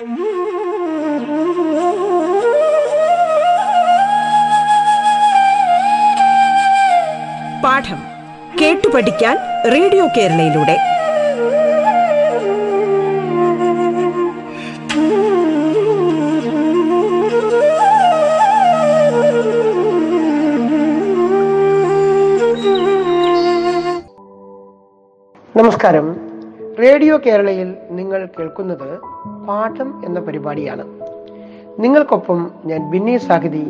പാഠം 0.00 0.12
കേട്ടു 8.60 8.88
പഠിക്കാൻ 8.88 9.36
റേഡിയോ 9.72 10.06
കേരളയിലൂടെ. 10.06 10.76
നമസ്കാരം. 25.56 26.30
റേഡിയോ 26.80 27.18
കേരളയിൽ 27.18 27.76
നിങ്ങൾ 27.90 28.28
കേൾക്കുന്നത് 28.38 29.20
പാഠം 29.50 30.02
എന്ന 30.04 30.20
പരിപാടിയാണ്. 30.20 30.84
നിങ്ങൾക്കൊപ്പം 31.78 32.50
ഞാൻ 32.64 32.90
Binny 32.90 33.16
Sahithi 33.16 33.64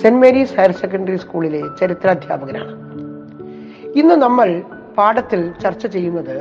saint 0.00 0.20
Mary's 0.20 0.54
higher 0.54 0.72
secondary 0.72 1.16
സ്കൂളിലെ 1.16 1.62
ചരിത്രാധ്യാപകനാണ്. 1.80 2.74
ഇന്ന് 3.96 4.14
നമ്മൾ 4.14 4.62
പാഠത്തിൽ 4.98 5.52
ചർച്ച 5.62 5.86
ചെയ്യുന്നത് 5.86 6.36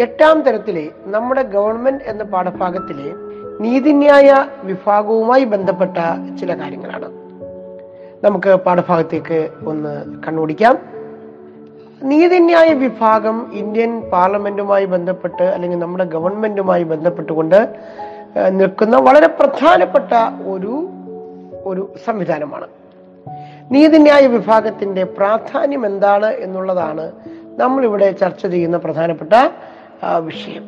എട്ടാം 0.00 0.42
തരത്തിലെ 0.42 0.84
നമ്മുടെ 1.06 1.42
ഗവൺമെന്റ് 1.42 2.04
എന്ന 2.04 2.22
പാഠഭാഗത്തിലെ 2.22 3.10
നീതിന്യായ 3.60 4.28
വിഭാഗവുമായി 4.64 5.44
ബന്ധപ്പെട്ട 5.44 5.98
ചില 6.40 6.54
കാര്യങ്ങളാണ്. 6.60 7.08
നമുക്ക് 8.24 8.54
പാഠഭാഗത്തേക്ക് 8.66 9.38
ഒന്ന് 9.66 9.92
കണ്ണുപിടിക്കാം 10.26 10.76
നീതിന്യായ 12.02 12.72
വിഭാഗം 12.72 13.36
ഇന്ത്യൻ 13.52 14.00
പാർലമെന്റുമായി 14.12 14.84
ബന്ധപ്പെട്ട് 14.84 15.42
അല്ലെങ്കിൽ 15.42 15.78
നമ്മുടെ 15.78 16.04
ഗവൺമെന്റുമായി 16.04 16.84
ബന്ധപ്പെട്ടുകൊണ്ട് 16.92 17.60
നിൽക്കുന്ന 18.36 18.96
വളരെ 18.96 19.26
പ്രധാനപ്പെട്ട 19.26 20.12
ഒരു 20.46 20.88
ഒരു 21.64 21.92
സംവിധാനമാണ്. 22.04 22.66
നീതിന്യായ 23.70 24.26
വിഭാഗത്തിന്റെ 24.26 25.04
പ്രാധാന്യം 25.04 25.86
എന്താണ് 25.86 26.26
എന്നുള്ളതാണ് 26.26 27.12
നമ്മളിവിടെ 27.56 28.10
ചർച്ച 28.10 28.46
ചെയ്യുന്ന 28.46 28.76
പ്രധാനപ്പെട്ട 28.76 29.32
വിഷയം. 30.18 30.64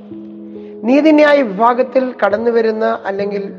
നീതിന്യായ 0.82 1.42
വിഭാഗത്തിൽ 1.42 2.14
കടന്നു 2.24 2.50
വരുന്ന 2.50 2.98
അല്ലെങ്കിൽ 3.06 3.52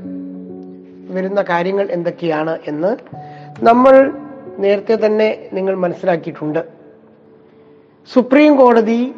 വരുന്ന 1.10 1.42
കാര്യങ്ങൾ 1.42 1.88
എന്തൊക്കെയാണ് 1.92 2.60
എന്ന് 2.68 2.98
നമ്മൾ 3.64 4.14
നേരത്തെ 4.58 5.06
തന്നെ 5.06 5.50
നിങ്ങൾ 5.54 5.76
മനസ്സിലാക്കിയിട്ടുണ്ട്. 5.76 6.62
സുപ്രീം 8.14 8.56
കോടതി 8.56 9.16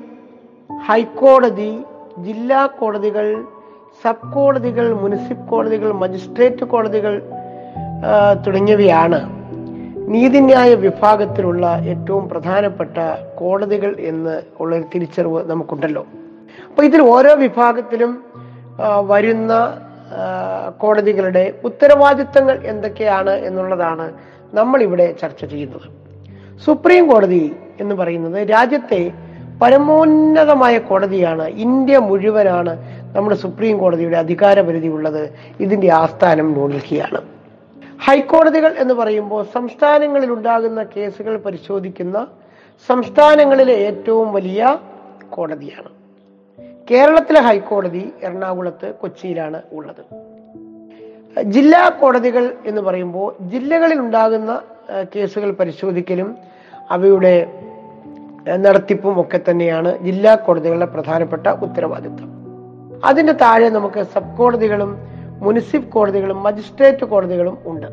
ഹൈക്കോടതി 0.87 1.83
ജില്ലാ 2.19 2.65
കോടതികൾ 2.65 3.45
സബ് 4.03 4.33
കോടതികൾ 4.33 4.93
മുനിസിപ്പ് 4.93 5.49
കോടതികൾ 5.49 5.91
മജിസ്ട്രേറ്റ് 5.91 6.63
കോടതികൾ 6.63 7.13
തുടങ്ങിയവയാണ് 8.47 9.19
നീതിന്യായ 10.13 10.75
വിഭാഗത്തിലുള്ള 10.75 11.65
ഏറ്റവും 11.91 12.29
പ്രധാനപ്പെട്ട 12.29 12.97
കോടതികൾ 13.39 13.95
എന്ന് 13.99 14.41
ഉള്ളൊരു 14.59 14.85
തിരിച്ചറിവ് 14.95 15.51
നമുക്കുണ്ടല്ലോ. 15.51 16.07
അപ്പൊ 16.69 16.83
ഇതിൽ 16.83 17.01
ഓരോ 17.01 17.35
വിഭാഗത്തിലും 17.35 18.23
വരുന്ന 19.07 19.81
കോടതികളുടെ 20.77 21.53
ഉത്തരവാദിത്തങ്ങൾ 21.63 22.59
എന്തൊക്കെയാണ് 22.65 23.29
എന്നുള്ളതാണ് 23.29 24.13
നമ്മൾ 24.53 24.81
ഇവിടെ 24.81 25.15
ചർച്ച 25.21 25.45
ചെയ്യുന്നത്. 25.45 25.87
സുപ്രീം 26.65 27.07
കോടതി 27.07 27.55
എന്ന് 27.79 27.95
പറയുന്നത് 27.95 28.49
രാജ്യത്തെ 28.49 29.11
പരമോന്നതമായ 29.61 30.77
കോടതിയാണ്. 30.77 31.45
ഇന്ത്യ 31.65 31.97
മുഴുവനാണ് 31.97 32.73
നമ്മുടെ 33.15 33.35
സുപ്രീം 33.35 33.77
കോടതിയുടെ 33.77 34.17
അധികാരപരിധി 34.17 34.87
ഉള്ളത് 34.87 35.33
ഇതിന്റെ 35.59 35.93
ആസ്ഥാനം 35.93 36.51
ന്യൂഡൽഹിയാണ്. 36.51 37.21
ഹൈക്കോടതികൾ 38.07 38.75
എന്ന് 38.77 38.93
പറയുമ്പോൾ 38.93 39.45
സംസ്ഥാനങ്ങളിൽ 39.53 40.33
ഉണ്ടാകുന്ന 40.33 40.83
കേസുകൾ 40.83 41.37
പരിശോധിക്കുന്ന 41.37 42.27
സംസ്ഥാനങ്ങളിലെ 42.87 43.73
ഏറ്റവും 43.73 44.33
വലിയ 44.33 44.77
കോടതിയാണ്. 45.29 45.89
കേരളത്തിലെ 46.91 47.39
ഹൈക്കോടതി 47.39 48.11
എറണാകുളത്ത് 48.23 48.93
കൊച്ചിയിലാണ് 49.01 49.61
ഉള്ളത്. 49.71 50.03
ജില്ലാ 51.41 51.89
കോടതികൾ 51.89 52.53
എന്ന് 52.65 52.81
പറയുമ്പോൾ 52.81 53.35
ജില്ലകളിൽ 53.41 53.99
ഉണ്ടാകുന്ന 53.99 54.61
കേസുകൾ 55.15 55.51
പരിശോധിക്കലും 55.51 56.37
അവയുടെ 56.89 57.47
നടത്തിപ്പും 58.55 59.21
ഒക്കെ 59.21 59.39
തന്നെയാണ് 59.49 59.99
ജില്ലാ 59.99 60.35
കോടതികളുടെ 60.35 60.85
പ്രധാനപ്പെട്ട 60.85 61.47
ഉത്തരവാദിത്വം 61.47 62.38
അതിന്റെ 63.05 63.33
താഴെ 63.33 63.69
നമുക്ക് 63.69 64.03
സബ് 64.03 64.37
കോടതികളും 64.37 64.97
മുനിസിപ്പ് 65.45 65.89
കോടതികളും 65.89 66.43
മജിസ്ട്രേറ്റ് 66.43 67.05
കോടതികളും 67.05 67.57
ഉണ്ട്. 67.65 67.87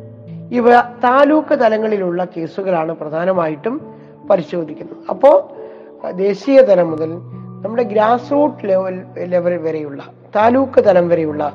ഇവ 0.52 0.80
താലൂക്ക് 0.80 1.54
തലങ്ങളിലുള്ള 1.60 2.24
കേസുകളാണ് 2.24 2.92
പ്രധാനമായിട്ടും 2.92 3.80
പരിശോധിക്കുന്നത്. 4.30 4.98
അപ്പോ 5.10 5.52
ദേശീയ 6.12 6.60
തലം 6.60 6.90
മുതൽ 6.90 7.10
നമ്മുടെ 7.62 7.82
ഗ്രാസ് 7.82 8.32
റൂട്ട് 8.32 8.68
ലെവൽ 8.68 9.04
ലെവൽ 9.18 9.56
വരെയുള്ള 9.56 10.02
താലൂക്ക് 10.36 10.84
തലം 10.84 11.08
വരെയുള്ള 11.08 11.52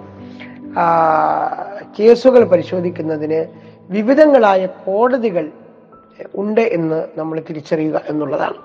കേസുകൾ 2.00 2.44
പരിശോധിക്കുന്നതിന് 2.44 3.46
വിവിധങ്ങളായ 3.90 4.66
കോടതികൾ 4.66 5.52
ഉണ്ട് 6.36 6.62
എന്ന് 6.62 7.08
നമ്മൾ 7.18 7.40
തിരിച്ചറിയുക 7.50 8.02
എന്നുള്ളതാണ്. 8.10 8.56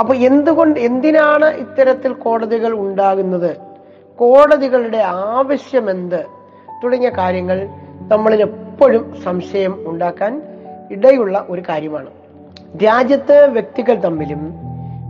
അപ്പൊ 0.00 0.14
എന്തുകൊണ്ട് 0.14 0.80
എന്തിനാണ് 0.80 1.44
ഇത്തരത്തിൽ 1.44 2.12
കോടതികൾ 2.12 2.72
ഉണ്ടാകുന്നത്? 2.72 3.71
കോടതികളുടെ 4.16 4.98
ആവശ്യമെന്ത് 4.98 6.26
തുടങ്ങിയ 6.84 7.08
കാര്യങ്ങൾ 7.08 7.68
നമ്മളിൽ 8.08 8.40
എപ്പോഴും 8.40 9.22
സംശയം 9.22 9.84
ഉണ്ടാക്കാൻ 9.86 10.42
ഇടയുള്ള 10.90 11.46
ഒരു 11.48 11.62
കാര്യമാണ്. 11.68 12.10
രാജ്യത്ത് 12.84 13.50
വ്യക്തികൾ 13.50 13.94
തമ്മിലും 13.94 14.54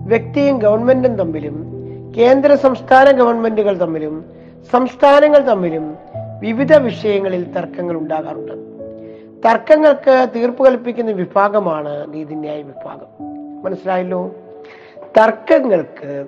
വ്യക്തിയും 0.07 0.59
ഗവൺമെന്റും 0.59 1.17
തമ്മിലും 1.17 1.73
കേന്ദ്ര 2.17 2.55
സംസ്ഥാന 2.55 3.11
ഗവൺമെന്റുകൾ 3.11 3.81
തമ്മിലും 3.81 4.25
സംസ്ഥാനങ്ങൾ 4.73 5.39
തമ്മിലും 5.39 5.97
വിവിധ 6.41 6.77
വിഷയങ്ങളിൽ 6.77 7.53
തർക്കങ്ങൾ 7.53 7.97
ഉണ്ടാകാറുണ്ട്. 7.97 8.53
തർക്കങ്ങൾക്ക് 9.49 10.27
തീർപ്പ് 10.37 10.65
കൽപ്പിക്കുന്ന 10.65 11.11
വിഭാഗമാണ് 11.11 12.15
നീതിന്യായ 12.15 12.63
വിഭാഗം. 12.63 13.07
മനസ്സിലായല്ലോ? 13.63 14.31
തർക്കങ്ങൾക്ക് 15.03 16.27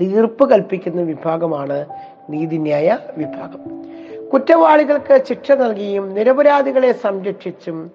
തീർപ്പ് 0.00 0.50
കൽപ്പിക്കുന്ന 0.50 1.02
വിഭാഗമാണ് 1.02 1.86
നീതിന്യായ 2.30 2.98
വിഭാഗം. 3.16 3.84
കുറ്റവാളികൾക്ക് 4.28 5.20
ശിക്ഷ 5.28 5.52
നൽകിയും 5.52 6.14
നിരപരാധികളെ 6.14 6.92
സംരക്ഷിച്ചും 6.92 7.90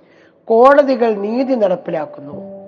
കോടതികൾ 0.45 1.13
നീതി 1.13 1.53
നടപ്പിലാക്കുന്നു. 1.53 2.63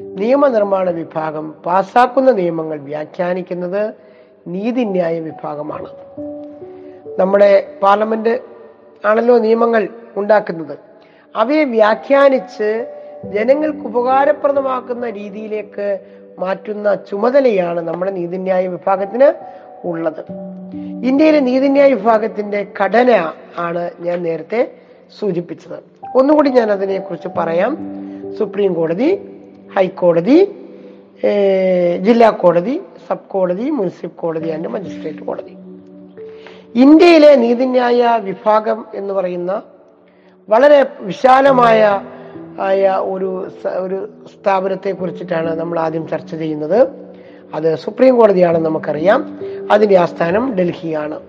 നിയമനിർമ്മാണ 0.00 0.90
വിഭാഗം 0.90 1.50
പാസാക്കുന്ന 1.66 2.30
നിയമങ്ങൾ 2.30 2.78
വ്യാഖ്യാനിക്കുന്നത് 2.80 3.94
നീതിന്യായ 4.46 5.20
വിഭാഗമാണ്. 5.20 5.88
നമ്മുടെ 7.20 7.66
പാർലമെന്റ് 7.82 8.40
ആണല്ലോ 9.04 9.38
നിയമങ്ങൾ 9.38 9.88
ഉണ്ടാക്കുന്നത്. 10.16 10.78
അവയെ 11.36 11.64
വ്യാഖ്യാനിച്ച് 11.64 12.86
ജനങ്ങൾക്ക് 13.24 13.86
ഉപകാരപ്രദമാക്കുന്ന 13.86 15.10
രീതിയിലേക്ക് 15.10 16.00
മാറ്റുന്ന 16.38 16.94
ചുമതലയാണ് 16.94 17.80
നമ്മുടെ 17.80 18.10
നീതിന്യായ 18.10 18.66
വിഭാഗത്തിന് 18.66 19.32
ഉള്ളത്. 19.86 20.24
ഇന്ത്യയിലെ 21.04 21.40
നീതിന്യായ 21.40 21.94
വിഭാഗത്തിന്റെ 21.94 22.66
ഘടന 22.80 23.32
ആണ് 23.58 23.90
ഞാൻ 24.00 24.22
നേരത്തെ 24.22 24.70
സൂചിപ്പിച്ചത്. 25.18 25.78
ഒന്നുകൂടി 26.18 26.50
ഞാൻ 26.50 26.70
അതിനെക്കുറിച്ച് 26.70 27.28
പറയാം. 27.38 27.78
സുപ്രീം 28.38 28.74
കോടതി 28.74 29.38
ഹൈക്കോടതി 29.76 30.56
ജില്ലാ 32.00 32.30
കോടതി 32.30 32.80
സബ് 33.08 33.28
കോടതി 33.28 33.70
മുനിസിപ്പൽ 33.70 34.16
കോടതി 34.16 34.50
ആൻഡ് 34.50 34.68
മജിസ്ട്രേറ്റ് 34.68 35.18
കോടതി. 35.18 35.56
ഇന്ത്യയിലെ 36.74 37.34
നീതിന്യായ 37.34 38.18
വിഭാഗം 38.22 38.86
എന്ന് 38.94 39.14
പറയുന്ന 39.14 39.62
വളരെ 40.48 40.86
വിശാലമായ 41.00 42.00
ആയ 42.60 42.88
ഒരു 42.88 43.50
ഒരു 43.66 44.08
സ്ഥാപനത്തെ 44.26 44.90
കുറിച്ചിട്ടാണ് 44.90 45.60
നമ്മൾ 45.60 45.80
ആദ്യം 45.80 46.08
ചർച്ച 46.08 46.34
ചെയ്യുന്നത്. 46.34 46.88
അത് 47.54 47.76
സുപ്രീം 47.76 48.16
കോടതിയാണെന്ന് 48.16 48.70
നമുക്കറിയാം. 48.70 49.38
അതിന്റെ 49.72 49.96
ആസ്ഥാനം 49.96 50.54
ഡൽഹിയാണ്. 50.54 51.20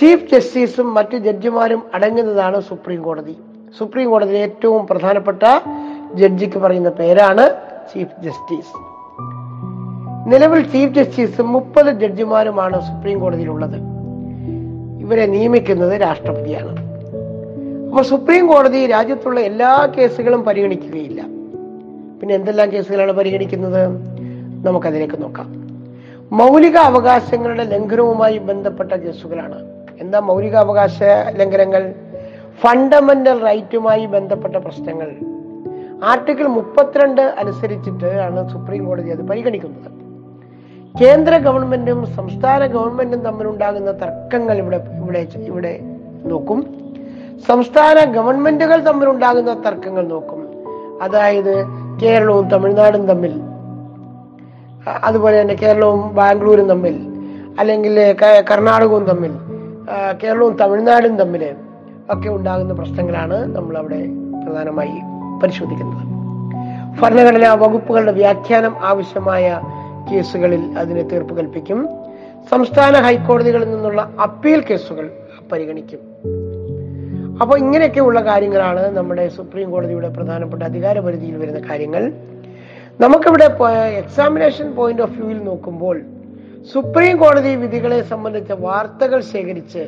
ചീഫ് 0.00 0.30
ജസ്റ്റിസും 0.32 0.94
മറ്റ് 0.94 1.16
ജഡ്ജിമാരും 1.16 1.82
അടങ്ങുന്നതാണ് 1.94 2.60
സുപ്രീം 2.60 3.02
കോടതി. 3.02 3.36
സുപ്രീം 3.78 4.10
കോടതിയിലെ 4.10 4.40
ഏറ്റവും 4.40 4.86
പ്രധാനപ്പെട്ട 4.86 5.42
ജഡ്ജിക്ക് 6.14 6.58
പറയുന്ന 6.58 6.88
പേരാണ് 6.88 7.50
ചീഫ് 7.94 8.22
ജസ്റ്റിസ്. 8.22 8.96
നിലവിൽ 10.28 10.70
ചീഫ് 10.70 10.92
ജസ്റ്റിസും 10.92 11.52
മുപ്പത് 11.52 11.86
ജഡ്ജിമാരുമാണ് 11.86 12.80
സുപ്രീം 12.80 13.20
കോടതിയിലുള്ളത്. 13.20 13.76
ഇവരെ 15.00 15.26
നിയമിക്കുന്നത് 15.26 16.00
രാഷ്ട്രപതിയാണ്. 16.00 16.85
അപ്പൊ 17.96 18.08
സുപ്രീം 18.08 18.46
കോടതി 18.46 18.86
രാജ്യത്തുള്ള 18.86 19.40
എല്ലാ 19.40 19.92
കേസുകളും 19.98 20.42
പരിഗണിക്കുകയില്ല. 20.44 21.20
പിന്നെ 22.20 22.34
എന്തെല്ലാം 22.34 22.72
കേസുകളാണ് 22.72 23.12
പരിഗണിക്കുന്നത്? 23.12 23.88
നമുക്കതിലേക്ക് 24.66 25.22
നോക്കാം. 25.22 25.68
മൗലിക 26.32 26.76
അവകാശങ്ങളുടെ 26.76 27.64
ലംഘനവുമായി 27.64 28.38
ബന്ധപ്പെട്ട 28.38 28.92
കേസുകളാണ്. 28.92 29.66
എന്താ 30.00 30.20
മൗലിക 30.20 30.56
അവകാശ 30.56 30.98
ലംഘനങ്ങൾ? 31.36 31.94
ഫണ്ടമെന്റൽ 32.60 33.40
റൈറ്റുമായി 33.40 34.06
ബന്ധപ്പെട്ട 34.06 34.56
പ്രശ്നങ്ങൾ. 34.56 35.10
ആർട്ടിക്കിൾ 36.04 36.46
മുപ്പത്തിരണ്ട് 36.46 37.20
അനുസരിച്ചിട്ട് 37.20 38.04
ആണ് 38.04 38.48
സുപ്രീം 38.48 38.84
കോടതി 38.84 39.10
അത് 39.10 39.22
പരിഗണിക്കുന്നത്. 39.22 39.92
കേന്ദ്ര 41.02 41.36
ഗവൺമെന്റും 41.36 42.06
സംസ്ഥാന 42.06 42.66
ഗവൺമെന്റും 42.66 43.20
തമ്മിലുണ്ടാകുന്ന 43.20 43.90
തർക്കങ്ങൾ 43.90 44.58
ഇവിടെ 44.58 44.80
ഇവിടെ 44.96 45.26
ഇവിടെ 45.36 45.80
നോക്കും. 46.24 46.85
സംസ്ഥാന 47.40 48.04
ഗവൺമെന്റുകൾ 48.04 48.80
തമ്മിലുണ്ടാകുന്ന 48.80 49.62
തർക്കങ്ങൾ 49.66 50.08
നോക്കും. 50.08 50.46
അതായത് 51.02 51.64
കേരളവും 52.02 52.48
തമിഴ്നാടും 52.50 53.06
തമ്മിൽ 53.06 53.40
അതുപോലെ 55.04 55.40
തന്നെ 55.40 55.54
കേരളവും 55.54 56.14
ബാംഗ്ലൂരും 56.14 56.68
തമ്മിൽ 56.68 56.96
അല്ലെങ്കിൽ 57.58 58.16
കർണാടകവും 58.50 59.04
തമ്മിൽ 59.04 59.32
കേരളവും 60.22 60.56
തമിഴ്നാടും 60.56 61.16
തമ്മിൽ 61.16 61.54
ഒക്കെ 62.10 62.28
ഉണ്ടാകുന്ന 62.28 62.72
പ്രശ്നങ്ങളാണ് 62.72 63.56
നമ്മൾ 63.56 63.78
അവിടെ 63.78 64.00
പ്രധാനമായി 64.46 64.96
പരിശോധിക്കുന്നത്. 65.42 66.04
ഭരണഘടനാ 67.00 67.54
വകുപ്പുകളുടെ 67.54 68.12
വ്യാഖ്യാനം 68.12 68.76
ആവശ്യമായ 68.80 69.60
കേസുകളിൽ 70.12 70.78
അതിനെ 70.78 71.02
തീർപ്പ് 71.02 71.36
കൽപ്പിക്കും. 71.36 71.88
സംസ്ഥാന 72.50 72.96
ഹൈക്കോടതികളിൽ 72.96 73.70
നിന്നുള്ള 73.70 74.10
അപ്പീൽ 74.22 74.60
കേസുകൾ 74.60 75.10
പരിഗണിക്കും. 75.52 75.98
അപ്പോൾ 77.42 77.58
ഇങ്ങനെയൊക്കെയുള്ള 77.58 78.20
കാര്യങ്ങളാണ് 78.24 78.96
നമ്മുടെ 78.96 79.28
സുപ്രീം 79.28 79.70
കോടതിയുടെ 79.70 80.08
പ്രധാനപ്പെട്ട 80.08 80.62
അധികാര 80.62 81.00
പരിധിയിൽ 81.00 81.36
വരുന്ന 81.36 81.60
കാര്യങ്ങൾ. 81.70 82.12
നമുക്കിവിടെ 83.00 83.44
എക്സാമിനേഷൻ 84.02 84.74
പോയിന്റ് 84.74 85.02
ഓഫ് 85.02 85.12
വ്യൂവിൽ 85.12 85.44
നോക്കുമ്പോൾ 85.44 86.00
സുപ്രീം 86.72 87.16
കോടതി 87.16 87.54
വിധികളെ 87.54 88.02
സംബന്ധിച്ച 88.02 88.52
വാർത്തകൾ 88.52 89.20
ശേഖരിച്ച് 89.20 89.82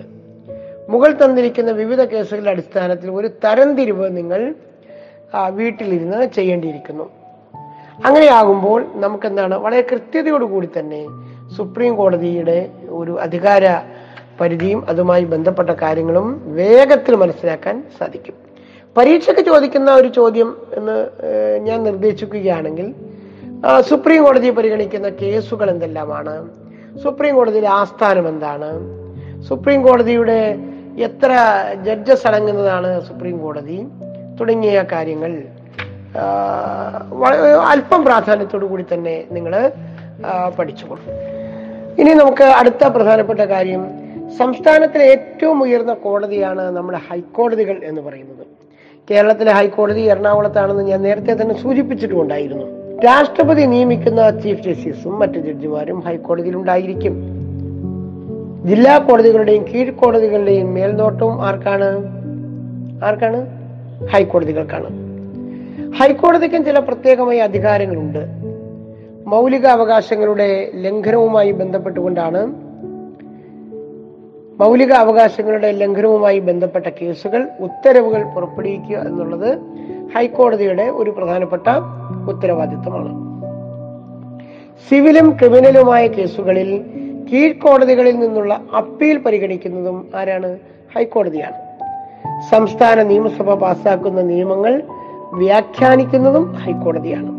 മുകൾ 0.88 1.12
തന്നിരിക്കുന്ന 1.12 1.70
വിവിധ 1.70 2.02
കേസുകളുടെ 2.02 2.50
അടിസ്ഥാനത്തിൽ 2.50 3.10
ഒരു 3.10 3.28
തരംതിരിവ് 3.44 4.16
നിങ്ങൾ 4.16 4.54
വീട്ടിലിരുന്ന് 5.48 6.26
ചെയ്യേണ്ടിയിരിക്കുന്നു. 6.26 7.06
അങ്ങനെയാകുമ്പോൾ 8.04 8.86
നമുക്കെന്താണ് 8.94 9.54
വളരെ 9.54 9.80
കൃത്യതയോടുകൂടി 9.80 10.68
തന്നെ 10.78 11.02
സുപ്രീം 11.56 11.96
കോടതിയുടെ 11.96 12.70
ഒരു 12.88 13.20
അധികാര 13.20 13.64
പരിധിയും 14.40 14.88
അതുമായി 14.88 15.24
ബന്ധപ്പെട്ട 15.24 15.70
കാര്യങ്ങളും 15.70 16.54
വേഗത്തിൽ 16.54 17.16
മനസ്സിലാക്കാൻ 17.16 17.84
സാധിക്കും. 17.98 18.34
പരീക്ഷയ്ക്ക് 18.96 19.42
ചോദിക്കുന്ന 19.42 19.94
ഒരു 19.94 20.08
ചോദ്യം 20.08 20.56
എന്ന് 20.72 21.10
ഞാൻ 21.58 21.82
നിർദ്ദേശിക്കുകയാണെങ്കിൽ 21.82 22.94
സുപ്രീം 23.80 24.24
കോടതി 24.24 24.50
പരിഗണിക്കുന്ന 24.50 25.08
കേസുകൾ 25.08 25.70
എന്തെല്ലാമാണ്? 25.70 26.48
സുപ്രീം 27.02 27.34
കോടതിയിലെ 27.34 27.68
ആസ്ഥാനം 27.68 28.28
എന്താണ്? 28.28 28.70
സുപ്രീം 29.42 29.82
കോടതിയുടെ 29.82 30.58
എത്ര 30.98 31.30
ജഡ്ജസ് 31.82 32.26
അടങ്ങുന്നതാണ് 32.26 33.00
സുപ്രീം 33.08 33.38
കോടതി? 33.38 33.86
തുടങ്ങിയ 34.40 34.84
കാര്യങ്ങൾ 34.92 35.42
അല്പം 37.66 38.04
പ്രാധാന്യത്തോടു 38.04 38.66
കൂടി 38.66 38.84
തന്നെ 38.94 39.24
നിങ്ങൾ 39.30 39.72
പഠിച്ചു 40.58 40.86
കൊടുക്കും. 40.86 41.14
ഇനി 42.00 42.14
നമുക്ക് 42.14 42.42
അടുത്ത 42.42 42.84
പ്രധാനപ്പെട്ട 42.84 43.40
കാര്യം 43.40 43.82
സംസ്ഥാനത്തിലെ 44.36 45.04
ഏറ്റവും 45.04 45.62
ഉയർന്ന 45.62 45.92
കോടതിയാണ് 45.92 46.70
നമ്മുടെ 46.70 46.98
ഹൈക്കോടതികൾ 46.98 47.80
എന്ന് 47.84 48.00
പറയുന്നത്. 48.00 48.46
കേരളത്തിലെ 49.10 49.52
ഹൈക്കോടതി 49.52 50.00
എറണാകുളത്താണെന്ന് 50.00 50.82
ഞാൻ 50.82 51.02
നേരത്തെ 51.02 51.42
തന്നെ 51.42 51.62
സൂചിപ്പിച്ചിട്ടുണ്ടായിരുന്നു 51.62 52.98
രാഷ്ട്രപതി 53.00 53.62
നിയമിക്കുന്ന 53.62 54.40
ചീഫ് 54.40 54.62
ജസ്റ്റിസും 54.62 55.18
മറ്റ് 55.18 55.32
ജഡ്ജിമാരും 55.32 56.00
ഹൈക്കോടതിയിൽ 56.00 56.56
ഉണ്ടായിരിക്കും 56.56 57.38
ജില്ലാ 58.66 58.98
കോടതികളുടെയും 58.98 59.64
കീഴ്ക്കോടതികളുടെയും 59.68 60.74
മേൽനോട്ടവും 60.74 61.46
ആർക്കാണ്? 61.46 62.02
ആർക്കാണ്? 63.04 63.46
ഹൈക്കോടതികൾക്കാണ്. 64.06 65.08
ഹൈക്കോടതിക്കും 65.92 66.64
ചില 66.64 66.78
പ്രത്യേകമായ 66.78 67.38
അധികാരങ്ങളുണ്ട്. 67.38 68.26
മൗലിക 69.26 69.66
അവകാശങ്ങളുടെ 69.66 70.70
ലംഘനവുമായി 70.74 71.50
ബന്ധപ്പെട്ടുകൊണ്ടാണ് 71.50 72.67
മൗലിക 74.60 74.92
അവകാശങ്ങളുടെ 74.92 75.70
ലംഘനവുമായി 75.72 76.38
ബന്ധപ്പെട്ട 76.38 76.86
കേസുകൾ 76.86 77.48
ഉത്തരവുകൾ 77.60 78.22
പുറപ്പെടുവിക്കുക 78.34 78.96
എന്നുള്ളത് 78.96 79.58
ഹൈക്കോടതിയുടെ 80.16 80.82
ഒരു 80.82 81.10
പ്രധാനപ്പെട്ട 81.10 81.62
ഉത്തരവാദിത്തമാണ് 82.28 83.28
സിവിലും 84.88 85.38
ക്രിമിനലുമായ 85.38 86.06
കേസുകളിൽ 86.06 86.84
കീഴ്ക്കോടതികളിൽ 87.32 88.18
നിന്നുള്ള 88.18 88.60
അപ്പീൽ 88.76 89.18
പരിഗണിക്കുന്നതും 89.18 90.08
ആരാണ്? 90.16 90.58
ഹൈക്കോടതിയാണ്. 90.96 91.56
സംസ്ഥാന 92.50 93.02
നിയമസഭ 93.02 93.54
പാസാക്കുന്ന 93.54 94.20
നിയമങ്ങൾ 94.20 94.82
വ്യാഖ്യാനിക്കുന്നതും 95.32 96.52
ഹൈക്കോടതിയാണ്. 96.52 97.38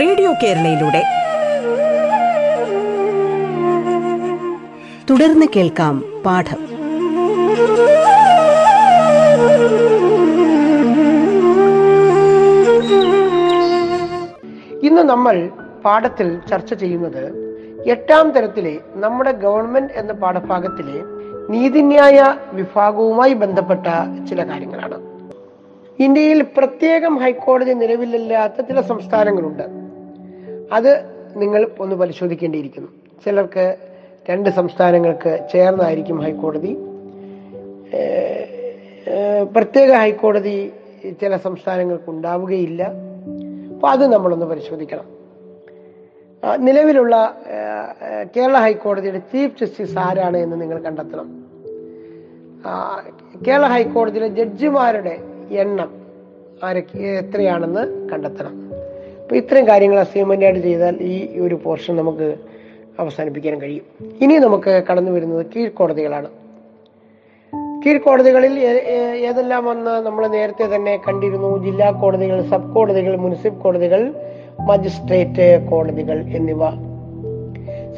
റേഡിയോ 0.00 0.32
കേരളയിലൂടെ. 0.42 1.02
തുടർന്ന് 5.10 5.46
കേൾക്കാം 5.56 6.22
പാഠം. 6.26 6.72
ഇന്ന് 14.86 15.02
നമ്മൾ 15.02 15.50
പാഠത്തിൽ 15.84 16.40
ചർച്ച 16.50 16.74
ചെയ്യുന്നത് 16.74 17.42
എട്ടാം 17.86 18.30
തരത്തിലെ 18.30 18.78
നമ്മുടെ 18.94 19.32
ഗവൺമെന്റ് 19.32 19.92
എന്ന 19.92 20.12
പാഠഭാഗത്തിലെ 20.12 21.02
നീതിന്യായ 21.50 22.34
വിഭാഗവുമായി 22.52 23.32
ബന്ധപ്പെട്ട 23.32 23.86
ചില 24.28 24.48
കാര്യങ്ങളാണ്. 24.48 25.12
ഇന്ത്യയിൽ 25.98 26.42
പ്രത്യേകം 26.42 27.16
ഹൈക്കോടതി 27.16 27.72
നിലവിലില്ലാത്ത 27.72 28.60
ചില 28.60 28.80
സംസ്ഥാനങ്ങളുണ്ട്. 28.80 29.81
അത് 30.72 30.92
നിങ്ങൾ 31.36 31.68
ഒന്ന് 31.80 31.96
പരിശോധിക്കേണ്ടിയിരിക്കുന്നു. 31.96 32.88
ചിലർക്ക് 33.24 33.76
രണ്ട് 34.30 34.50
സംസ്ഥാനങ്ങൾക്ക് 34.50 35.48
ചേർന്നായിരിക്കും 35.52 36.18
ഹൈക്കോടതി. 36.20 36.76
പ്രത്യേക 39.52 39.92
ഹൈക്കോടതി 39.92 40.72
ചില 41.20 41.36
സംസ്ഥാനങ്ങൾക്ക് 41.36 42.10
ഉണ്ടാവുകയില്ല. 42.10 42.82
അപ്പോൾ 43.74 43.90
അത് 43.90 44.06
നമ്മളൊന്ന് 44.06 44.46
പരിശോധിക്കണം. 44.46 45.04
നിലവിലുള്ള 46.56 47.40
കേരള 48.36 48.58
ഹൈക്കോടതിയുടെ 48.58 49.18
ചീഫ് 49.18 49.60
ജസ്റ്റിസ് 49.60 49.98
ആരാണ് 49.98 50.36
എന്ന് 50.36 50.60
നിങ്ങൾ 50.60 50.78
കണ്ടെത്തണം. 50.78 51.28
കേരള 53.46 53.66
ഹൈക്കോടതിയിലെ 53.66 54.28
ജഡ്ജിമാരുടെ 54.28 55.18
എണ്ണം 55.50 55.94
ആരൊക്കെ 56.64 56.98
എത്രയാണെന്ന് 56.98 58.08
കണ്ടെത്തണം. 58.08 58.71
അപ്പൊ 59.32 59.40
ഇത്രയും 59.40 59.68
കാര്യങ്ങൾ 59.68 60.00
അസൈൻമെന്റ് 60.00 60.44
ആയിട്ട് 60.44 60.60
ചെയ്താൽ 60.60 60.96
ഈ 61.00 61.40
ഒരു 61.40 61.54
പോർഷൻ 61.54 61.96
നമുക്ക് 61.96 62.34
അവസാനിപ്പിക്കാൻ 62.98 63.60
കഴിയും. 63.60 63.84
ഇനി 64.20 64.34
നമുക്ക് 64.34 64.82
കടന്നു 64.90 65.10
വരുന്നത് 65.10 65.46
കീഴ്ക്കോടതികളാണ്. 65.56 66.28
കീഴ്ക്കോടതികളിൽ 67.86 68.58
ഏതെല്ലാം 69.28 69.64
വന്ന് 69.64 70.06
നമ്മൾ 70.06 70.26
നേരത്തെ 70.26 70.74
തന്നെ 70.74 71.00
കണ്ടിരുന്നു. 71.08 71.64
ജില്ലാ 71.64 71.90
കോടതികൾ 71.90 72.42
സബ് 72.42 72.74
കോടതികൾ 72.74 73.16
മുനിസിപ്പൽ 73.16 73.58
കോടതികൾ 73.58 74.14
മജിസ്ട്രേറ്റ് 74.60 75.68
കോടതികൾ 75.70 76.24
എന്നിവ. 76.24 76.70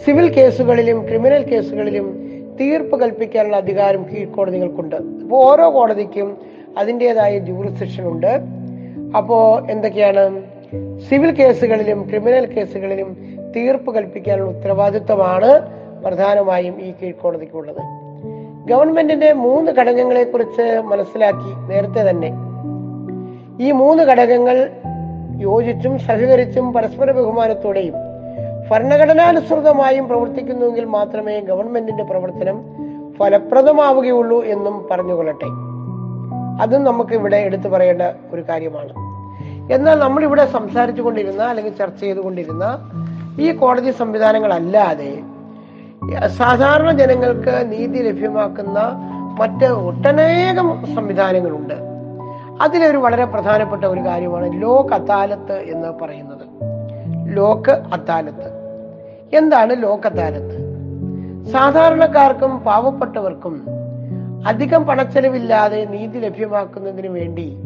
സിവിൽ 0.04 0.32
കേസുകളിലും 0.32 1.08
ക്രിമിനൽ 1.08 1.42
കേസുകളിലും 1.42 2.06
തീർപ്പ് 2.60 3.00
കൽപ്പിക്കാനുള്ള 3.00 3.56
അധികാരം 3.56 4.06
കീഴ്ക്കോടതികൾക്കുണ്ട്. 4.12 4.96
അപ്പോൾ 4.96 5.44
ഓരോ 5.44 5.74
കോടതിക്കും 5.74 6.38
അതിന്റെതായ 6.78 7.38
ജൂറിസ്ഡിക്ഷൻ 7.38 8.08
ഉണ്ട്. 8.08 8.40
അപ്പോൾ 9.16 9.70
എന്തൊക്കെയാണ്? 9.70 10.53
സിവിൽ 11.08 11.30
കേസുകളിലും 11.30 12.08
ക്രിമിനൽ 12.08 12.46
കേസുകളിലും 12.46 13.16
തീർപ്പ് 13.56 13.94
കൽപ്പിക്കാനുള്ള 13.94 14.50
ഉത്തരവാദിത്വമാണ് 14.50 15.60
പ്രധാനമായും 16.02 16.80
ഈ 16.80 16.92
കീഴ്ക്കോടതിക്കുള്ളത്. 17.02 17.82
ഗവൺമെന്റിന്റെ 18.68 19.32
മൂന്ന് 19.32 19.72
ഘടകങ്ങളെ 19.72 20.24
കുറിച്ച് 20.24 20.80
മനസ്സിലാക്കി 20.84 21.72
നേരത്തെ 21.72 22.10
തന്നെ. 22.10 22.30
ഈ 23.60 23.70
മൂന്ന് 23.70 24.02
ഘടകങ്ങൾ 24.02 24.70
യോജിച്ചും 25.40 25.98
സഹകരിച്ചും 25.98 26.72
പരസ്പര 26.72 27.10
ബഹുമാനത്തോടെയും 27.10 27.94
ഭരണഘടനാനുസൃതമായും 28.70 30.08
പ്രവർത്തിക്കുന്നുവെങ്കിൽ 30.08 30.84
മാത്രമേ 30.84 31.40
ഗവൺമെന്റിന്റെ 31.40 32.04
പ്രവർത്തനം 32.04 32.64
ഫലപ്രദമാവുകയുള്ളൂ 33.18 34.44
എന്നും 34.44 34.88
പറഞ്ഞുകൊള്ളട്ടെ. 34.90 35.46
അതും 36.62 36.84
നമുക്ക് 36.84 37.14
ഇവിടെ 37.14 37.36
എടുത്തു 37.36 37.68
പറയേണ്ട 37.68 38.02
ഒരു 38.32 38.44
കാര്യമാണ്. 38.48 39.03
എന്നാൽ 39.70 39.94
നമ്മൾ 39.94 40.22
ഇവിടെ 40.22 40.46
സംസാരിച്ചു 40.46 41.02
കൊണ്ടിരുന്ന 41.02 41.42
അല്ലെങ്കിൽ 41.42 41.76
ചർച്ച 41.76 42.00
ചെയ്തുകൊണ്ടിരുന്ന 42.00 42.90
ഈ 43.40 43.52
കോടതി 43.52 43.90
സംവിധാനങ്ങളല്ലാതെ 43.90 45.22
സാധാരണ 46.26 46.90
ജനങ്ങൾക്ക് 46.90 47.72
നീതി 47.72 47.98
ലഭ്യമാക്കുന്ന 48.02 48.80
മറ്റ് 49.40 49.64
ഒട്ടനേകം 49.64 50.94
സംവിധാനങ്ങളുണ്ട്. 50.94 51.74
അതിലൊരു 52.62 52.96
വളരെ 52.96 53.24
പ്രധാനപ്പെട്ട 53.24 53.84
ഒരു 53.84 54.00
കാര്യമാണ് 54.00 54.62
ലോക് 54.62 54.94
അദാലത്ത് 54.94 55.52
എന്ന് 55.52 55.88
പറയുന്നത്. 55.88 56.46
ലോക് 57.36 57.70
അദാലത്ത്. 57.70 58.50
എന്താണ് 59.36 59.82
ലോക് 59.82 60.06
അദാലത്ത്? 60.06 60.74
സാധാരണക്കാർക്കും 61.52 62.58
പാവപ്പെട്ടവർക്കും 62.58 63.66
അധികം 64.46 64.86
പണച്ചെലവില്ലാതെ 64.86 65.84
നീതി 65.84 66.18
ലഭ്യമാക്കുന്നതിന് 66.18 67.06
വേണ്ടി 67.06 67.58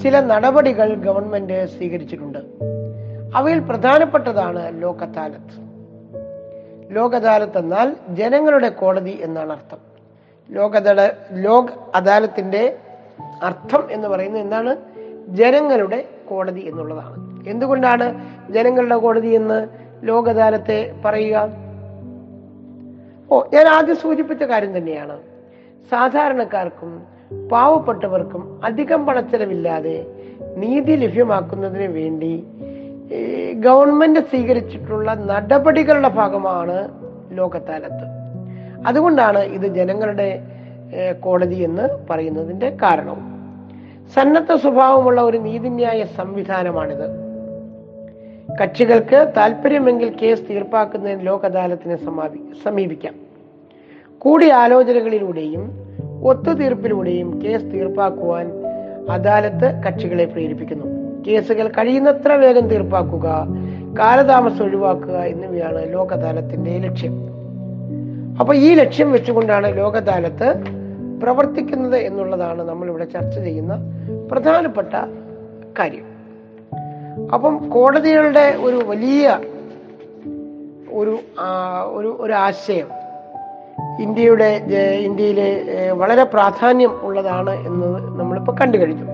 ചില 0.00 0.20
നടപടികൾ 0.20 0.94
ഗവൺമെന്റ് 0.94 1.66
സ്വീകരിച്ചിട്ടുണ്ട്. 1.66 2.38
അവയിൽ 3.34 3.58
പ്രധാനപ്പെട്ടതാണ് 3.58 4.82
ലോക് 4.82 5.02
അദാലത്ത് 5.02 5.72
ലോക് 6.96 7.14
അദാലത്ത് 7.14 7.58
എന്നാൽ 7.58 7.96
ജനങ്ങളുടെ 8.08 8.68
കോടതി 8.68 9.18
എന്നാണ് 9.22 9.52
അർത്ഥം. 9.52 9.78
ലോക് 10.50 10.72
ലോക് 11.32 11.68
അദാലത്തിന്റെ 11.94 12.76
അർത്ഥം 13.42 13.92
എന്ന് 13.92 14.08
പറയുന്നത് 14.08 14.42
എന്താണ്? 14.42 14.76
ജനങ്ങളുടെ 15.28 16.08
കോടതി 16.28 16.60
എന്നുള്ളതാണ്. 16.60 17.48
എന്തുകൊണ്ടാണ് 17.48 18.28
ജനങ്ങളുടെ 18.52 18.96
കോടതി 18.96 19.28
എന്ന് 19.28 19.68
ലോക് 20.02 20.28
അദാലത്തെ 20.28 20.94
പറയുക? 21.04 21.48
ഓ 23.30 23.42
ഞാൻ 23.52 23.66
ആദ്യം 23.68 23.96
സൂചിപ്പിച്ച 23.96 24.42
കാര്യം 24.42 24.76
തന്നെയാണ്. 24.76 25.20
സാധാരണക്കാർക്കും 25.90 27.02
പാവപ്പെട്ടവർക്കും 27.52 28.60
അധികം 28.64 29.06
പണച്ചെലവില്ലാതെ 29.06 30.06
നീതി 30.56 30.92
ലഭ്യമാക്കുന്നതിന് 30.92 31.92
വേണ്ടി 31.92 32.44
ഗവൺമെന്റ് 33.52 34.20
സ്വീകരിച്ചിട്ടുള്ള 34.20 35.14
നടപടികളുടെ 35.14 36.08
ഭാഗമാണ് 36.08 36.88
ലോകത്താലത്ത്. 37.30 38.22
അതുകൊണ്ടാണ് 38.86 39.38
ഇത് 39.38 39.66
ജനങ്ങളുടെ 39.66 40.42
കോടതി 41.20 41.54
എന്ന് 41.54 41.88
പറയുന്നതിന്റെ 42.10 42.70
കാരണവും 42.82 43.32
സന്നദ്ധ 44.14 44.54
സ്വഭാവമുള്ള 44.54 45.20
ഒരു 45.20 45.38
നീതിന്യായ 45.38 46.04
സംവിധാനമാണിത്. 46.04 47.22
കക്ഷികൾക്ക് 48.62 49.32
താല്പര്യമെങ്കിൽ 49.36 50.08
കേസ് 50.08 50.42
തീർപ്പാക്കുന്നതിന് 50.50 51.26
ലോക് 51.26 51.44
അദാലത്തിനെ 51.44 51.96
സമാപി- 51.96 52.56
സമീപിക്കാം. 52.64 53.14
കൂടിയാലോചനകളിലൂടെയും 54.18 55.81
ഒത്തുതീർപ്പിലൂടെയും 56.22 57.42
കേസ് 57.44 57.64
തീർപ്പാക്കുവാൻ 57.64 58.52
അദാലത്ത് 59.10 59.82
കക്ഷികളെ 59.82 60.24
പ്രേരിപ്പിക്കുന്നു. 60.24 60.86
കേസുകൾ 61.26 61.68
കഴിയുന്നത്ര 61.68 62.32
വേഗം 62.32 62.68
തീർപ്പാക്കുക 62.68 63.46
കാലതാമസം 63.98 64.64
ഒഴിവാക്കുക 64.64 65.16
എന്നിവയാണ് 65.16 65.92
ലോക് 65.92 66.12
അദാലത്തിന്റെ 66.12 66.78
ലക്ഷ്യം. 66.78 67.12
അപ്പൊ 68.40 68.54
ഈ 68.54 68.74
ലക്ഷ്യം 68.74 69.12
വെച്ചുകൊണ്ടാണ് 69.12 69.76
ലോക് 69.76 69.94
അദാലത്ത് 69.94 70.54
പ്രവർത്തിക്കുന്നത് 71.22 71.96
എന്നുള്ളതാണ് 71.96 72.62
നമ്മൾ 72.62 72.88
ഇവിടെ 72.88 73.04
ചർച്ച 73.04 73.38
ചെയ്യുന്ന 73.38 73.78
പ്രധാനപ്പെട്ട 74.32 74.94
കാര്യം. 75.78 76.04
അപ്പം 77.34 77.70
കോടതികളുടെ 77.70 78.56
ഒരു 78.60 78.76
വലിയ 78.76 79.38
ഒരു 80.92 81.18
ഒരു 81.84 82.16
ഒരു 82.20 82.32
ആശയം 82.32 83.01
ഇന്ത്യയുടെ 83.98 84.48
ഇന്ത്യയിലെ 85.00 85.48
വളരെ 85.92 86.24
പ്രാധാന്യം 86.24 86.90
ഉള്ളതാണ് 87.02 87.66
എന്ന് 87.66 87.86
നമ്മളിപ്പോൾ 88.20 88.52
കണ്ടു 88.60 88.76
കഴിഞ്ഞു. 88.78 89.06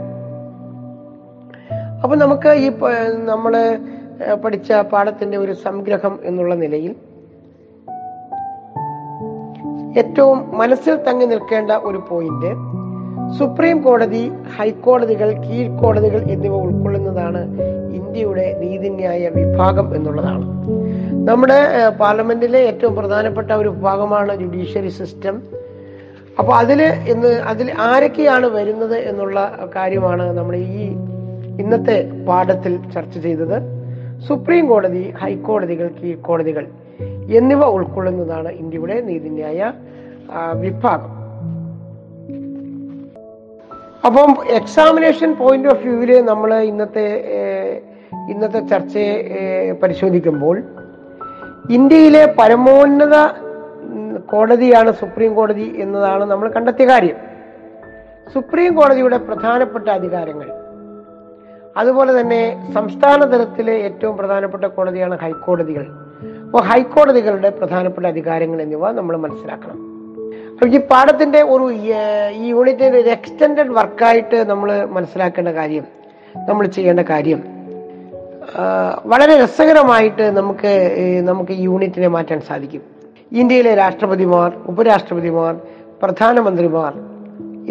അപ്പൊ 2.02 2.16
നമുക്ക് 2.16 2.48
ഈ 2.48 2.68
നമ്മൾ 3.24 3.54
പഠിച്ച 4.42 4.72
പാഠത്തിന്റെ 4.72 5.36
ഒരു 5.36 5.52
സംഗ്രഹം 5.52 6.18
എന്നുള്ള 6.24 6.54
നിലയിൽ 6.54 6.94
ഏറ്റവും 9.96 10.56
മനസ്സിൽ 10.56 10.94
തങ്ങി 10.96 11.26
നിൽക്കേണ്ട 11.26 11.70
ഒരു 11.70 12.02
പോയിന്റ് 12.08 12.50
സുപ്രീം 13.38 13.82
കോടതി 13.82 14.32
ഹൈക്കോടതികൾ 14.58 15.32
കീഴ്ക്കോടതികൾ 15.46 16.30
എന്നിവ 16.30 16.54
ഉൾക്കൊള്ളുന്നതാണ് 16.56 17.42
ഇന്ത്യയുടെ 17.98 18.46
നീതിന്യായ 18.62 19.22
വിഭാഗം 19.38 19.86
എന്നുള്ളതാണ്. 19.96 20.46
നമ്മുടെ 21.28 21.60
പാർലമെന്റിലെ 22.00 22.60
ഏറ്റവും 22.70 22.94
പ്രധാനപ്പെട്ട 22.98 23.50
ഒരു 23.62 23.70
വിഭാഗമാണ് 23.74 24.32
ജുഡീഷ്യറി 24.42 24.92
സിസ്റ്റം. 24.98 25.36
അപ്പോൾ 26.38 26.54
അതിൽ 26.62 26.80
ഇന്ന് 27.12 27.32
അതിൽ 27.52 27.68
ആരൊക്കെയാണ് 27.90 28.46
വരുന്നത് 28.56 28.96
എന്നുള്ള 29.10 29.38
കാര്യമാണ് 29.76 30.24
നമ്മൾ 30.38 30.56
ഈ 30.56 30.84
ഇന്നത്തെ 31.62 31.96
പാഠത്തിൽ 32.28 32.74
ചർച്ച 32.94 33.14
ചെയ്തത്. 33.26 33.56
സുപ്രീം 34.28 34.64
കോടതി 34.70 35.02
ഹൈക്കോടതികൾ 35.22 35.88
കീഴ്ക്കോടതികൾ 35.98 36.64
എന്നിവ 37.38 37.62
ഉൾക്കൊള്ളുന്നതാണ് 37.76 38.50
ഇന്ത്യയുടെ 38.62 38.96
നീതിന്യായ 39.08 39.72
വിഭാഗം. 40.62 41.12
അപ്പം 44.06 44.30
എക്സാമിനേഷൻ 44.58 45.30
പോയിന്റ് 45.40 45.68
ഓഫ് 45.72 45.82
വ്യൂവിൽ 45.84 46.10
നമ്മൾ 46.30 46.50
ഇന്നത്തെ 46.70 47.06
ഇന്നത്തെ 48.28 48.60
ചർച്ചയെ 48.60 49.72
പരിശോധിക്കുമ്പോൾ 49.72 50.62
ഇന്ത്യയിലെ 51.70 52.34
പരമോന്നത 52.38 53.16
കോടതിയാണ് 54.20 54.92
സുപ്രീം 54.92 55.34
കോടതി 55.34 55.74
എന്നതാണ് 55.76 56.24
നമ്മൾ 56.24 56.48
കണ്ടെത്തിയ 56.48 56.86
കാര്യം. 56.86 57.16
സുപ്രീം 58.34 58.74
കോടതിയുടെ 58.74 59.16
പ്രധാനപ്പെട്ട 59.16 59.88
അധികാരങ്ങൾ. 59.88 60.48
അതുപോലെ 61.76 62.20
തന്നെ 62.20 62.70
സംസ്ഥാന 62.74 63.24
തലത്തിലെ 63.24 63.72
ഏറ്റവും 63.72 64.16
പ്രധാനപ്പെട്ട 64.16 64.64
കോടതിയാണ് 64.64 65.18
ഹൈക്കോടതികൾ. 65.18 65.86
അപ്പോൾ 66.46 66.62
ഹൈക്കോടതികളുടെ 66.62 67.50
പ്രധാനപ്പെട്ട 67.50 68.06
അധികാരങ്ങൾ 68.06 68.62
എന്നിവ 68.62 68.90
നമ്മൾ 68.90 69.16
മനസ്സിലാക്കണം. 69.16 69.78
അപ്പോൾ 70.52 70.68
ഈ 70.68 70.78
പാഠത്തിന്റെ 70.78 71.42
ഒരു 71.42 71.72
ഈ 71.72 72.48
യൂണിറ്റിന്റെ 72.48 73.00
ഒരു 73.00 73.08
എക്സ്റ്റൻഡഡ് 73.08 73.70
വർക്കായിട്ട് 73.70 74.50
നമ്മൾ 74.50 74.84
മനസ്സിലാക്കേണ്ട 74.84 75.48
കാര്യം 75.48 75.84
നമ്മൾ 76.48 76.66
ചെയ്യേണ്ട 76.66 77.00
കാര്യം 77.00 77.57
വളരെ 79.06 79.44
രസകരമായിട്ട് 79.44 80.36
നമുക്ക് 80.36 80.70
നമുക്ക് 81.20 81.52
യൂണിറ്റിനെ 81.52 82.08
മാറ്റാൻ 82.08 82.40
സാധിക്കും. 82.40 82.82
ഇന്ത്യയിലെ 83.32 83.74
രാഷ്ട്രപതിമാർ 83.74 84.52
ഉപരാഷ്ട്രപതിമാർ 84.66 85.56
പ്രധാനമന്ത്രിമാർ 86.02 86.94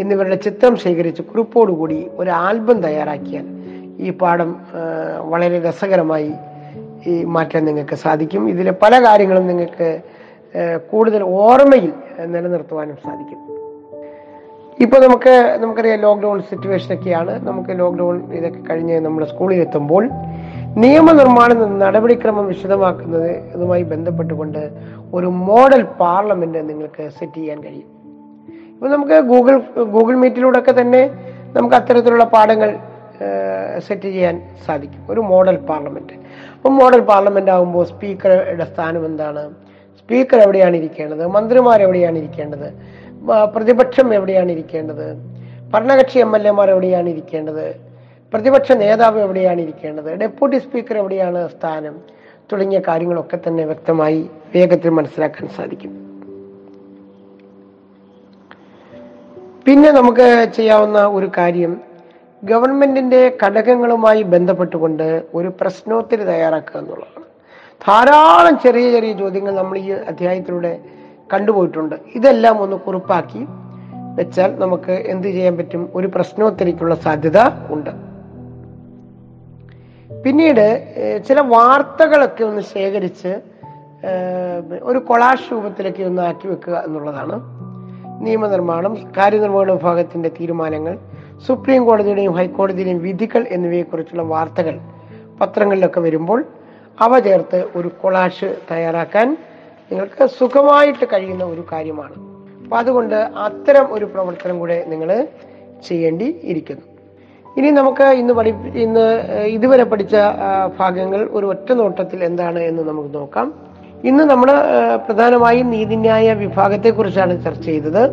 എന്നിവരുടെ 0.01 0.35
ചിത്രം 0.35 0.75
ശേഖരിച്ച് 0.75 1.21
കുറിപ്പോടുകൂടി 1.21 2.07
ഒരു 2.13 2.29
ആൽബം 2.29 2.81
തയ്യാറാക്കിയാൽ 2.81 3.45
ഈ 3.97 4.09
പാഠം 4.09 4.55
വളരെ 5.19 5.59
രസകരമായി 5.59 6.31
ഈ 7.07 7.23
മാറ്റാൻ 7.23 7.65
നിങ്ങൾക്ക് 7.65 7.95
സാധിക്കും. 7.95 8.49
ഇതിലെ 8.49 8.73
പല 8.81 9.03
കാര്യങ്ങളും 9.05 9.47
നിങ്ങൾക്ക് 9.47 10.01
കൂടുതൽ 10.91 11.23
ഓർമ്മയിൽ 11.23 11.93
നിലനിർത്തുവാനും 12.25 12.97
സാധിക്കും. 13.03 13.39
ഇപ്പോൾ 14.79 14.99
നമുക്ക് 15.07 15.57
നമുക്കറിയാം 15.59 15.99
ലോക്ക്ഡൗൺ 15.99 16.41
സിറ്റുവേഷൻ 16.41 16.93
ഒക്കെയാണ്. 16.93 17.47
നമുക്ക് 17.47 17.79
ലോക്ക്ഡൗൺ 17.79 18.33
ഇതൊക്കെ 18.33 18.59
കഴിഞ്ഞ് 18.69 18.99
നമ്മൾ 18.99 19.25
സ്കൂളിൽ 19.25 19.61
എത്തുമ്പോൾ 19.61 20.09
നിയമനിർമ്മാണ 20.77 21.53
നടപടിക്രമം 21.53 22.47
വിശദമാക്കുന്നത് 22.47 23.31
ഇതുമായി 23.31 23.83
ബന്ധപ്പെട്ടുകൊണ്ട് 23.83 24.69
ഒരു 25.13 25.25
മോഡൽ 25.25 25.83
പാർലമെന്റ് 25.83 26.69
നിങ്ങൾക്ക് 26.69 27.09
സെറ്റ് 27.19 27.37
ചെയ്യാൻ 27.37 27.63
കഴിയും. 27.63 27.89
ഇപ്പൊ 28.73 28.87
നമുക്ക് 28.87 29.19
ഗൂഗിൾ 29.19 29.61
ഗൂഗിൾ 29.83 30.15
മീറ്റിലൂടെ 30.15 30.59
ഒക്കെ 30.59 30.73
തന്നെ 30.81 31.01
നമുക്ക് 31.55 31.75
അത്തരത്തിലുള്ള 31.75 32.23
പാഠങ്ങൾ 32.23 32.77
സെറ്റ് 33.79 34.01
ചെയ്യാൻ 34.01 34.41
സാധിക്കും. 34.65 35.01
ഒരു 35.09 35.19
മോഡൽ 35.19 35.55
പാർലമെന്റ്. 35.55 36.13
അപ്പം 36.55 36.75
മോഡൽ 36.75 36.99
പാർലമെന്റ് 36.99 37.51
ആകുമ്പോൾ 37.51 37.85
സ്പീക്കറുടെ 37.85 38.65
സ്ഥാനം 38.65 39.05
എന്താണ്? 39.05 39.49
സ്പീക്കർ 39.99 40.39
എവിടെയാണ് 40.39 40.75
ഇരിക്കേണ്ടത്? 40.75 41.27
മന്ത്രിമാർ 41.27 41.81
എവിടെയാണ് 41.81 42.17
ഇരിക്കേണ്ടത്? 42.17 42.67
പ്രതിപക്ഷം 43.55 44.13
എവിടെയാണ് 44.13 44.51
ഇരിക്കേണ്ടത്? 44.51 45.07
ഭരണകക്ഷി 45.73 46.19
എം 46.19 46.35
എൽ 46.35 46.47
എമാർ 46.47 46.69
എവിടെയാണ് 46.69 47.09
ഇരിക്കേണ്ടത്? 47.09 47.86
പ്രതിപക്ഷ 48.33 48.71
നേതാവ് 48.71 49.19
എവിടെയാണ് 49.19 49.61
ഇരിക്കേണ്ടത്? 49.61 50.15
ഡെപ്യൂട്ടി 50.15 50.57
സ്പീക്കർ 50.57 50.97
എവിടെയാണ് 50.97 51.49
സ്ഥാനം? 51.49 51.95
തുടങ്ങിയ 52.51 52.81
കാര്യങ്ങളൊക്കെ 52.87 53.39
തന്നെ 53.47 53.65
വ്യക്തമായി 53.65 54.29
വേഗത്തിൽ 54.55 54.89
മനസ്സിലാക്കാൻ 54.89 55.49
സാധിക്കും. 55.49 56.07
പിന്നെ 59.65 59.91
നമുക്ക് 59.91 60.47
ചെയ്യാവുന്ന 60.55 61.05
ഒരു 61.05 61.31
കാര്യം 61.37 61.81
ഗവൺമെന്റിന്റെ 62.43 63.37
ഘടകങ്ങളുമായി 63.43 64.23
ബന്ധപ്പെട്ടുകൊണ്ട് 64.23 65.23
ഒരു 65.33 65.51
പ്രശ്നോത്തരി 65.61 66.23
തയ്യാറാക്കുക 66.23 66.79
എന്നുള്ളതാണ്. 66.79 67.25
ധാരാളം 67.87 68.59
ചെറിയ 68.59 68.91
ചെറിയ 68.91 69.13
ചോദ്യങ്ങൾ 69.13 69.55
നമ്മൾ 69.55 69.77
ഈ 69.77 69.91
അധ്യായത്തിലൂടെ 69.91 70.79
കണ്ടുപോയിട്ടുണ്ട്. 71.33 71.95
ഇതെല്ലാം 72.15 72.61
ഒന്ന് 72.61 72.77
കുറിപ്പാക്കി 72.77 73.45
വെച്ചാൽ 74.15 74.55
നമുക്ക് 74.59 74.91
എന്ത് 74.91 75.27
ചെയ്യാൻ 75.27 75.57
പറ്റും? 75.57 75.89
ഒരു 75.95 76.07
പ്രശ്നോത്തരിക്കുള്ള 76.07 76.95
സാധ്യത 76.95 77.37
ഉണ്ട്. 77.69 78.06
പിന്നീട് 80.27 80.83
ചില 81.27 81.39
വാർത്തകളൊക്കെ 81.39 82.43
ഒന്ന് 82.43 82.61
ശേഖരിച്ച് 82.61 83.41
ഒരു 84.83 84.97
കൊളാഷ് 84.97 85.51
രൂപത്തിലൊക്കെ 85.51 86.03
ഒന്ന് 86.03 86.21
ആക്കി 86.21 86.47
വെക്കുക 86.47 86.83
എന്നുള്ളതാണ് 86.85 87.41
നിയമനിർമ്മാണം 88.25 89.11
കാര്യനിർവഹണ 89.17 89.71
വിഭാഗത്തിന്റെ 89.71 90.29
തീരുമാനങ്ങൾ 90.29 90.97
സുപ്രീം 91.47 91.85
കോടതിയുടെയും 91.85 92.33
ഹൈക്കോടതിയുടെയും 92.33 93.01
വിധികൾ 93.01 93.45
എന്നിവയെക്കുറിച്ചുള്ള 93.49 94.23
വാർത്തകൾ 94.23 94.79
പത്രങ്ങളിലൊക്കെ 95.41 95.99
വരുമ്പോൾ 95.99 96.45
അവ 96.99 97.19
ചേർത്ത് 97.19 97.65
ഒരു 97.75 97.91
കൊളാഷ് 98.01 98.57
തയ്യാറാക്കാൻ 98.71 99.37
നിങ്ങൾക്ക് 99.91 100.25
സുഖമായിട്ട് 100.25 101.05
കഴിയുന്ന 101.13 101.43
ഒരു 101.43 101.65
കാര്യമാണ്. 101.71 102.15
അപ്പൊ 102.63 102.77
അതുകൊണ്ട് 102.77 103.15
അത്തരം 103.15 103.93
ഒരു 103.93 104.05
പ്രവർത്തനം 104.05 104.59
കൂടെ 104.59 104.85
നിങ്ങൾ 104.87 105.27
ചെയ്യേണ്ടി 105.83 106.39
ഇരിക്കുന്നു 106.43 106.96
ഇനി 107.57 107.69
നമുക്ക് 107.79 108.07
ഇന്ന് 108.21 108.33
പഠി 108.37 108.51
ഇന്ന് 108.85 109.05
ഇതുവരെ 109.55 109.85
പഠിച്ച 109.91 110.15
ഭാഗങ്ങൾ 110.79 111.21
ഒരു 111.37 111.45
ഒറ്റ 111.53 111.69
നോട്ടത്തിൽ 111.79 112.19
എന്താണ് 112.29 112.59
എന്ന് 112.69 112.83
നമുക്ക് 112.89 113.11
നോക്കാം. 113.19 113.47
ഇന്ന് 114.09 114.23
നമ്മൾ 114.31 114.49
പ്രധാനമായും 115.05 115.67
നീതിന്യായ 115.75 116.33
വിഭാഗത്തെക്കുറിച്ചാണ് 116.43 117.33
ചർച്ച 117.45 117.65
ചെയ്തത്. 117.69 118.03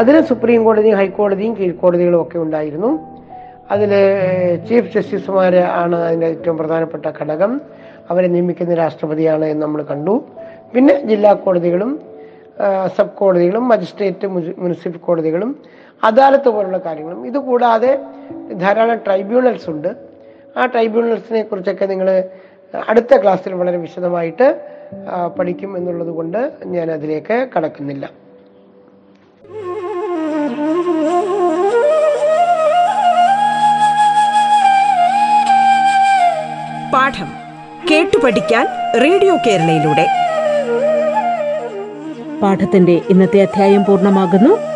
അതിന് 0.00 0.20
സുപ്രീം 0.28 0.60
കോടതിയും 0.66 0.98
ഹൈക്കോടതിയും 1.00 1.52
കീഴ്ക്കോടതികളും 1.58 2.20
ഒക്കെ 2.24 2.38
ഉണ്ടായിരുന്നു. 2.44 2.90
അതിൽ 3.74 3.92
ചീഫ് 4.68 4.90
ജസ്റ്റിസുമാർ 4.94 5.54
ആണ് 5.82 5.96
അതിന്റെ 6.08 6.26
ഏറ്റവും 6.34 6.56
പ്രധാനപ്പെട്ട 6.62 7.06
ഘടകം. 7.20 7.52
അവരെ 8.10 8.28
നിയമിക്കുന്ന 8.34 8.74
രാഷ്ട്രപതിയാണ് 8.82 9.46
എന്ന് 9.52 9.62
നമ്മൾ 9.66 9.82
കണ്ടു. 9.92 10.14
പിന്നെ 10.74 10.94
ജില്ലാ 11.10 11.32
കോടതികളും 11.46 11.90
സബ് 12.96 13.16
കോടതികളും 13.20 13.64
മജിസ്ട്രേറ്റ് 13.72 14.26
മുനിസിപ്പൽ 14.62 15.00
കോടതികളും 15.06 15.50
അദാലത്ത് 16.04 16.48
പോലുള്ള 16.48 16.78
കാര്യങ്ങളും. 16.78 17.26
ഇതുകൂടാതെ 17.26 17.98
ധാരാളം 18.52 18.96
ട്രൈബ്യൂണൽസ് 18.96 19.70
ഉണ്ട്. 19.70 19.96
ആ 20.56 20.66
ട്രൈബ്യൂണൽസിനെ 20.66 21.42
കുറിച്ചൊക്കെ 21.42 21.86
നിങ്ങൾ 21.86 22.24
അടുത്ത 22.88 23.22
ക്ലാസ്സിൽ 23.22 23.52
വളരെ 23.54 23.76
വിശദമായിട്ട് 23.76 24.60
പഠിക്കും 25.38 25.76
എന്നുള്ളത് 25.76 26.08
കൊണ്ട് 26.08 26.52
ഞാൻ 26.66 26.90
അതിലേക്ക് 26.90 27.48
കടക്കുന്നില്ല. 27.56 28.10
പാഠം 36.94 37.30
കേട്ടു 37.90 38.16
പഠിക്കാൻ 38.24 38.66
റേഡിയോ 39.02 39.36
കേരളയിലൂടെ. 39.46 40.06
പാഠത്തിന്റെ 42.42 43.00
ഇന്നത്തെ 43.10 43.42
അധ്യായം 43.42 43.84
പൂർണമാകുന്നു. 43.84 44.75